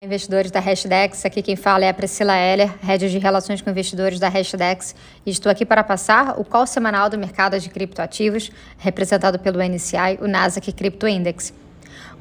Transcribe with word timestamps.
Investidores 0.00 0.52
da 0.52 0.60
Hashdex, 0.60 1.24
aqui 1.24 1.42
quem 1.42 1.56
fala 1.56 1.84
é 1.84 1.88
a 1.88 1.92
Priscila 1.92 2.32
Heller, 2.32 2.72
head 2.80 3.10
de 3.10 3.18
relações 3.18 3.60
com 3.60 3.68
investidores 3.68 4.20
da 4.20 4.28
Hashdex, 4.28 4.94
e 5.26 5.30
estou 5.30 5.50
aqui 5.50 5.66
para 5.66 5.82
passar 5.82 6.38
o 6.38 6.44
call 6.44 6.68
semanal 6.68 7.10
do 7.10 7.18
mercado 7.18 7.58
de 7.58 7.68
criptoativos, 7.68 8.52
representado 8.78 9.40
pelo 9.40 9.60
NCI, 9.60 10.20
o 10.20 10.28
Nasdaq 10.28 10.70
Crypto 10.70 11.08
Index. 11.08 11.52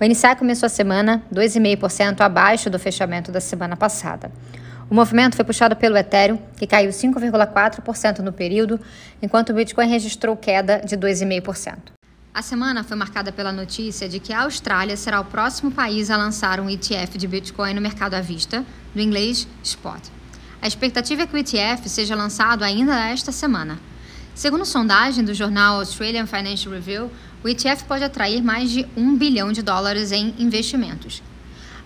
O 0.02 0.04
NCI 0.04 0.36
começou 0.36 0.66
a 0.66 0.70
semana 0.70 1.24
2,5% 1.32 2.22
abaixo 2.22 2.68
do 2.68 2.80
fechamento 2.80 3.32
da 3.32 3.40
semana 3.40 3.78
passada. 3.78 4.32
O 4.90 4.96
movimento 4.96 5.36
foi 5.36 5.46
puxado 5.46 5.76
pelo 5.76 5.96
Ethereum, 5.98 6.40
que 6.58 6.66
caiu 6.66 6.90
5,4% 6.90 8.20
no 8.20 8.34
período, 8.34 8.80
enquanto 9.22 9.52
o 9.52 9.54
Bitcoin 9.54 9.88
registrou 9.88 10.36
queda 10.36 10.82
de 10.84 10.98
2,5%. 10.98 11.97
A 12.38 12.44
semana 12.44 12.84
foi 12.84 12.96
marcada 12.96 13.32
pela 13.32 13.52
notícia 13.52 14.08
de 14.08 14.20
que 14.20 14.32
a 14.32 14.44
Austrália 14.44 14.96
será 14.96 15.20
o 15.20 15.26
próximo 15.26 15.72
país 15.72 16.12
a 16.12 16.18
lançar 16.18 16.60
um 16.60 16.70
ETF 16.70 17.18
de 17.18 17.28
Bitcoin 17.28 17.74
no 17.74 17.82
mercado 17.82 18.14
à 18.14 18.22
vista, 18.22 18.64
do 18.94 19.02
inglês 19.02 19.48
Spot. 19.64 20.00
A 20.62 20.68
expectativa 20.68 21.24
é 21.24 21.26
que 21.26 21.34
o 21.34 21.38
ETF 21.40 21.90
seja 21.90 22.14
lançado 22.14 22.62
ainda 22.62 23.10
esta 23.10 23.32
semana. 23.32 23.80
Segundo 24.36 24.66
sondagem 24.66 25.26
do 25.26 25.34
jornal 25.34 25.80
Australian 25.80 26.28
Financial 26.28 26.72
Review, 26.72 27.10
o 27.44 27.50
ETF 27.50 27.86
pode 27.86 28.04
atrair 28.04 28.44
mais 28.44 28.70
de 28.70 28.86
1 28.96 29.18
bilhão 29.18 29.52
de 29.52 29.64
dólares 29.64 30.12
em 30.12 30.36
investimentos. 30.38 31.24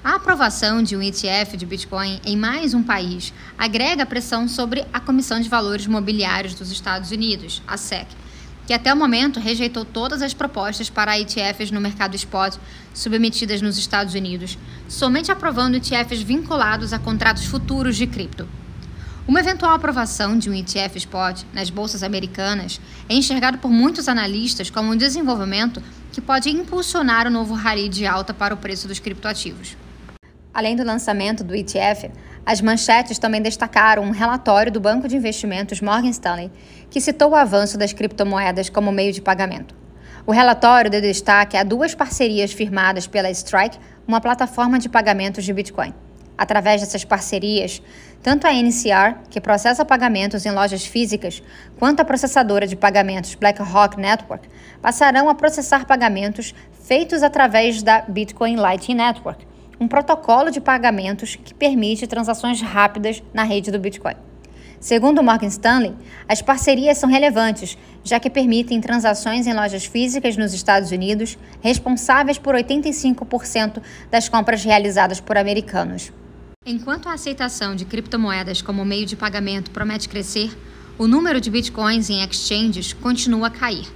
A 0.03 0.15
aprovação 0.15 0.83
de 0.83 0.97
um 0.97 1.01
ETF 1.01 1.55
de 1.55 1.65
Bitcoin 1.65 2.19
em 2.25 2.35
mais 2.35 2.73
um 2.73 2.83
país 2.83 3.33
agrega 3.57 4.05
pressão 4.05 4.49
sobre 4.49 4.85
a 4.91 4.99
Comissão 4.99 5.39
de 5.39 5.47
Valores 5.47 5.87
Mobiliários 5.87 6.55
dos 6.55 6.73
Estados 6.73 7.09
Unidos, 7.09 7.61
a 7.65 7.77
SEC, 7.77 8.07
que 8.65 8.73
até 8.73 8.93
o 8.93 8.97
momento 8.97 9.39
rejeitou 9.39 9.83
todas 9.83 10.21
as 10.21 10.33
propostas 10.33 10.89
para 10.89 11.19
ETFs 11.19 11.71
no 11.71 11.81
mercado 11.81 12.15
spot 12.15 12.55
submetidas 12.93 13.61
nos 13.61 13.77
Estados 13.77 14.13
Unidos, 14.13 14.57
somente 14.87 15.31
aprovando 15.31 15.75
ETFs 15.75 16.21
vinculados 16.21 16.93
a 16.93 16.99
contratos 16.99 17.45
futuros 17.45 17.95
de 17.95 18.07
cripto. 18.07 18.47
Uma 19.27 19.39
eventual 19.39 19.73
aprovação 19.73 20.37
de 20.37 20.49
um 20.49 20.53
ETF 20.53 20.97
spot 20.97 21.43
nas 21.53 21.69
bolsas 21.69 22.01
americanas 22.01 22.81
é 23.07 23.13
enxergado 23.13 23.59
por 23.59 23.69
muitos 23.69 24.07
analistas 24.07 24.69
como 24.69 24.91
um 24.91 24.97
desenvolvimento 24.97 25.81
que 26.11 26.19
pode 26.19 26.49
impulsionar 26.49 27.27
o 27.27 27.31
novo 27.31 27.53
rally 27.53 27.87
de 27.87 28.05
alta 28.05 28.33
para 28.33 28.53
o 28.53 28.57
preço 28.57 28.87
dos 28.87 28.99
criptoativos. 28.99 29.77
Além 30.53 30.75
do 30.75 30.83
lançamento 30.83 31.45
do 31.45 31.55
ETF, 31.55 32.11
as 32.45 32.59
manchetes 32.59 33.17
também 33.17 33.41
destacaram 33.41 34.03
um 34.03 34.11
relatório 34.11 34.71
do 34.71 34.81
banco 34.81 35.07
de 35.07 35.15
investimentos 35.15 35.79
Morgan 35.79 36.09
Stanley, 36.09 36.51
que 36.89 36.99
citou 36.99 37.29
o 37.29 37.35
avanço 37.35 37.77
das 37.77 37.93
criptomoedas 37.93 38.69
como 38.69 38.91
meio 38.91 39.13
de 39.13 39.21
pagamento. 39.21 39.73
O 40.25 40.31
relatório 40.31 40.91
deu 40.91 40.99
destaque 41.01 41.55
a 41.55 41.63
duas 41.63 41.95
parcerias 41.95 42.51
firmadas 42.51 43.07
pela 43.07 43.31
Strike, 43.31 43.79
uma 44.05 44.19
plataforma 44.19 44.77
de 44.77 44.89
pagamentos 44.89 45.45
de 45.45 45.53
Bitcoin. 45.53 45.93
Através 46.37 46.81
dessas 46.81 47.05
parcerias, 47.05 47.81
tanto 48.21 48.45
a 48.45 48.53
NCR, 48.53 49.19
que 49.29 49.39
processa 49.39 49.85
pagamentos 49.85 50.45
em 50.45 50.51
lojas 50.51 50.85
físicas, 50.85 51.41
quanto 51.79 52.01
a 52.01 52.05
processadora 52.05 52.67
de 52.67 52.75
pagamentos 52.75 53.35
BlackRock 53.35 53.97
Network 53.97 54.49
passarão 54.81 55.29
a 55.29 55.35
processar 55.35 55.85
pagamentos 55.85 56.53
feitos 56.83 57.23
através 57.23 57.81
da 57.81 58.01
Bitcoin 58.01 58.57
Lightning 58.57 58.95
Network, 58.95 59.45
um 59.81 59.87
protocolo 59.87 60.51
de 60.51 60.61
pagamentos 60.61 61.35
que 61.35 61.55
permite 61.55 62.05
transações 62.05 62.61
rápidas 62.61 63.23
na 63.33 63.41
rede 63.41 63.71
do 63.71 63.79
Bitcoin. 63.79 64.13
Segundo 64.79 65.23
Morgan 65.23 65.47
Stanley, 65.47 65.95
as 66.29 66.39
parcerias 66.39 66.99
são 66.99 67.09
relevantes, 67.09 67.75
já 68.03 68.19
que 68.19 68.29
permitem 68.29 68.79
transações 68.79 69.47
em 69.47 69.53
lojas 69.53 69.85
físicas 69.85 70.37
nos 70.37 70.53
Estados 70.53 70.91
Unidos, 70.91 71.35
responsáveis 71.61 72.37
por 72.37 72.53
85% 72.53 73.81
das 74.11 74.29
compras 74.29 74.63
realizadas 74.63 75.19
por 75.19 75.35
americanos. 75.35 76.13
Enquanto 76.63 77.09
a 77.09 77.13
aceitação 77.13 77.75
de 77.75 77.85
criptomoedas 77.85 78.61
como 78.61 78.85
meio 78.85 79.07
de 79.07 79.15
pagamento 79.15 79.71
promete 79.71 80.07
crescer, 80.07 80.55
o 80.99 81.07
número 81.07 81.41
de 81.41 81.49
bitcoins 81.49 82.07
em 82.11 82.23
exchanges 82.23 82.93
continua 82.93 83.47
a 83.47 83.51
cair. 83.51 83.87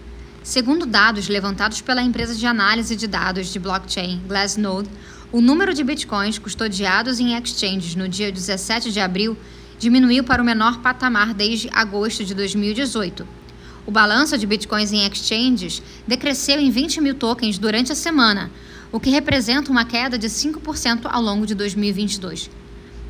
Segundo 0.42 0.86
dados 0.86 1.28
levantados 1.28 1.82
pela 1.82 2.04
empresa 2.04 2.36
de 2.36 2.46
análise 2.46 2.96
de 2.96 3.08
dados 3.08 3.52
de 3.52 3.60
blockchain 3.60 4.22
Glassnode, 4.28 4.90
o 5.32 5.42
número 5.42 5.74
de 5.74 5.84
bitcoins 5.84 6.38
custodiados 6.38 7.20
em 7.20 7.36
exchanges 7.36 7.96
no 7.96 8.08
dia 8.08 8.32
17 8.32 8.92
de 8.92 9.00
abril 9.00 9.38
diminuiu 9.78 10.24
para 10.24 10.42
o 10.42 10.46
menor 10.46 10.80
patamar 10.80 11.34
desde 11.34 11.70
agosto 11.74 12.24
de 12.24 12.34
2018. 12.34 13.28
O 13.86 13.92
balanço 13.92 14.38
de 14.38 14.48
bitcoins 14.48 14.92
em 14.92 15.06
exchanges 15.06 15.82
decresceu 16.08 16.60
em 16.60 16.70
20 16.70 17.02
mil 17.02 17.16
tokens 17.16 17.58
durante 17.58 17.92
a 17.92 17.96
semana, 17.96 18.52
o 18.92 19.00
que 19.00 19.10
representa 19.10 19.72
uma 19.72 19.86
queda 19.86 20.18
de 20.18 20.28
5% 20.28 21.02
ao 21.06 21.22
longo 21.22 21.46
de 21.46 21.54
2022. 21.54 22.50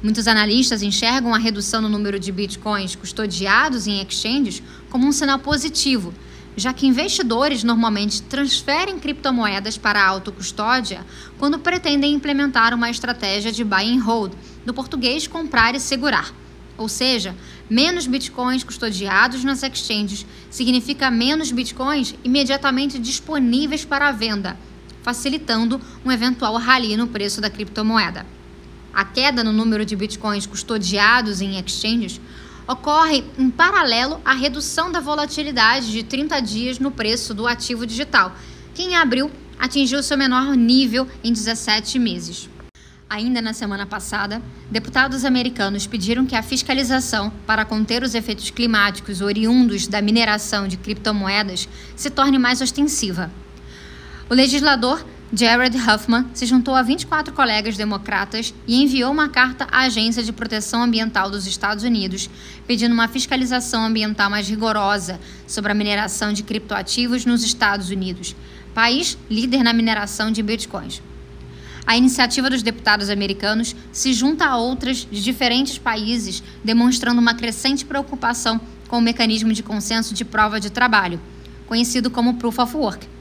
Muitos 0.01 0.27
analistas 0.27 0.81
enxergam 0.81 1.33
a 1.33 1.37
redução 1.37 1.81
no 1.81 1.89
número 1.89 2.19
de 2.19 2.31
bitcoins 2.31 2.95
custodiados 2.95 3.87
em 3.87 4.01
exchanges 4.01 4.61
como 4.89 5.07
um 5.07 5.11
sinal 5.11 5.39
positivo 5.39 6.13
já 6.57 6.73
que 6.73 6.87
investidores 6.87 7.63
normalmente 7.63 8.21
transferem 8.21 8.97
criptomoedas 8.97 9.77
para 9.77 10.01
a 10.01 10.07
autocustódia 10.07 11.05
quando 11.37 11.59
pretendem 11.59 12.13
implementar 12.13 12.73
uma 12.73 12.89
estratégia 12.89 13.51
de 13.51 13.63
buy 13.63 13.83
and 13.83 14.01
hold, 14.01 14.33
do 14.65 14.73
português 14.73 15.27
comprar 15.27 15.75
e 15.75 15.79
segurar. 15.79 16.33
Ou 16.77 16.89
seja, 16.89 17.35
menos 17.69 18.07
bitcoins 18.07 18.63
custodiados 18.63 19.43
nas 19.43 19.63
exchanges 19.63 20.25
significa 20.49 21.09
menos 21.09 21.51
bitcoins 21.51 22.15
imediatamente 22.23 22.99
disponíveis 22.99 23.85
para 23.85 24.09
a 24.09 24.11
venda, 24.11 24.57
facilitando 25.01 25.79
um 26.03 26.11
eventual 26.11 26.55
rally 26.57 26.97
no 26.97 27.07
preço 27.07 27.39
da 27.39 27.49
criptomoeda. 27.49 28.25
A 28.93 29.03
queda 29.03 29.43
no 29.43 29.51
número 29.51 29.85
de 29.85 29.95
bitcoins 29.95 30.45
custodiados 30.45 31.41
em 31.41 31.59
exchanges 31.59 32.19
ocorre 32.67 33.23
em 33.37 33.49
paralelo 33.49 34.19
à 34.25 34.33
redução 34.33 34.91
da 34.91 34.99
volatilidade 34.99 35.91
de 35.91 36.03
30 36.03 36.39
dias 36.41 36.79
no 36.79 36.91
preço 36.91 37.33
do 37.33 37.47
ativo 37.47 37.85
digital, 37.85 38.35
que 38.73 38.83
em 38.83 38.95
abril 38.95 39.31
atingiu 39.59 40.01
seu 40.03 40.17
menor 40.17 40.55
nível 40.55 41.07
em 41.23 41.31
17 41.31 41.97
meses. 41.99 42.49
Ainda 43.07 43.39
na 43.39 43.53
semana 43.53 43.85
passada, 43.85 44.41
deputados 44.69 45.23
americanos 45.23 45.85
pediram 45.85 46.25
que 46.25 46.35
a 46.35 46.41
fiscalização 46.41 47.31
para 47.45 47.63
conter 47.63 48.01
os 48.01 48.15
efeitos 48.15 48.49
climáticos 48.49 49.21
oriundos 49.21 49.87
da 49.87 50.01
mineração 50.01 50.67
de 50.67 50.75
criptomoedas 50.75 51.69
se 51.95 52.09
torne 52.09 52.39
mais 52.39 52.61
ostensiva. 52.61 53.31
O 54.27 54.33
legislador 54.33 55.05
Jared 55.33 55.75
Huffman 55.75 56.27
se 56.35 56.45
juntou 56.45 56.75
a 56.75 56.83
24 56.83 57.33
colegas 57.33 57.75
democratas 57.75 58.53
e 58.67 58.83
enviou 58.83 59.11
uma 59.11 59.27
carta 59.27 59.67
à 59.71 59.81
Agência 59.81 60.21
de 60.21 60.31
Proteção 60.31 60.83
Ambiental 60.83 61.31
dos 61.31 61.47
Estados 61.47 61.83
Unidos, 61.83 62.29
pedindo 62.67 62.93
uma 62.93 63.07
fiscalização 63.07 63.83
ambiental 63.83 64.29
mais 64.29 64.47
rigorosa 64.47 65.19
sobre 65.47 65.71
a 65.71 65.75
mineração 65.75 66.31
de 66.31 66.43
criptoativos 66.43 67.25
nos 67.25 67.43
Estados 67.43 67.89
Unidos, 67.89 68.35
país 68.73 69.17
líder 69.29 69.63
na 69.63 69.73
mineração 69.73 70.31
de 70.31 70.43
bitcoins. 70.43 71.01
A 71.87 71.97
iniciativa 71.97 72.49
dos 72.49 72.61
deputados 72.61 73.09
americanos 73.09 73.75
se 73.91 74.13
junta 74.13 74.45
a 74.45 74.57
outras 74.57 75.07
de 75.09 75.23
diferentes 75.23 75.79
países, 75.79 76.43
demonstrando 76.63 77.19
uma 77.19 77.33
crescente 77.33 77.83
preocupação 77.83 78.61
com 78.87 78.99
o 78.99 79.01
mecanismo 79.01 79.51
de 79.53 79.63
consenso 79.63 80.13
de 80.13 80.23
prova 80.23 80.59
de 80.59 80.69
trabalho, 80.69 81.19
conhecido 81.65 82.11
como 82.11 82.35
Proof 82.35 82.59
of 82.59 82.77
Work 82.77 83.14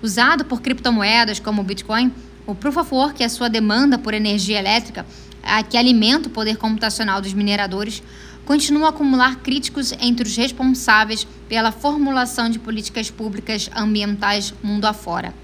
Usado 0.00 0.44
por 0.44 0.60
criptomoedas 0.60 1.40
como 1.40 1.62
o 1.62 1.64
Bitcoin, 1.64 2.12
o 2.46 2.54
Proof 2.54 2.76
of 2.76 2.94
Work 2.94 3.22
é 3.22 3.28
sua 3.28 3.48
demanda 3.48 3.98
por 3.98 4.14
energia 4.14 4.58
elétrica, 4.58 5.04
a 5.42 5.62
que 5.62 5.76
alimenta 5.76 6.28
o 6.28 6.32
poder 6.32 6.56
computacional 6.56 7.20
dos 7.20 7.32
mineradores, 7.32 8.02
continua 8.44 8.86
a 8.86 8.90
acumular 8.90 9.36
críticos 9.36 9.92
entre 10.00 10.26
os 10.26 10.36
responsáveis 10.36 11.26
pela 11.48 11.72
formulação 11.72 12.48
de 12.48 12.58
políticas 12.58 13.10
públicas 13.10 13.68
ambientais 13.74 14.54
mundo 14.62 14.86
afora. 14.86 15.34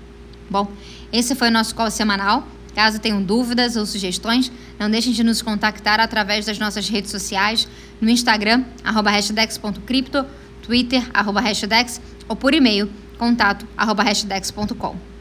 Bom, 0.49 0.71
esse 1.13 1.35
foi 1.35 1.49
o 1.49 1.53
nosso 1.53 1.75
call 1.75 1.91
semanal. 1.91 2.47
Caso 2.75 2.99
tenham 2.99 3.23
dúvidas 3.23 3.77
ou 3.77 3.87
sugestões, 3.87 4.51
não 4.79 4.91
deixem 4.91 5.13
de 5.13 5.23
nos 5.23 5.43
contactar 5.43 6.01
através 6.01 6.47
das 6.47 6.59
nossas 6.59 6.89
redes 6.89 7.11
sociais, 7.11 7.69
no 8.01 8.11
Instagram, 8.11 8.65
arroba 8.83 9.11
hashdex.crypto, 9.11 10.25
Twitter, 10.63 11.09
arroba 11.13 11.41
hashdex, 11.41 12.01
ou 12.29 12.35
por 12.35 12.53
e-mail, 12.53 12.91
contato 13.25 13.67
arroba 13.77 14.03
hashdex.com. 14.03 15.14